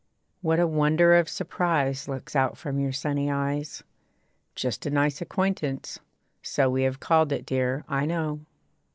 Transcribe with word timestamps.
What 0.41 0.59
a 0.59 0.65
wonder 0.65 1.13
of 1.13 1.29
surprise 1.29 2.07
Looks 2.07 2.35
out 2.35 2.57
from 2.57 2.79
your 2.79 2.91
sunny 2.91 3.29
eyes. 3.29 3.83
'Just 4.55 4.87
a 4.87 4.89
nice 4.89 5.21
acquaintance.' 5.21 5.99
So 6.41 6.71
We 6.71 6.81
have 6.81 6.99
called 6.99 7.31
it, 7.31 7.45
dear, 7.45 7.85
I 7.87 8.07
know. 8.07 8.39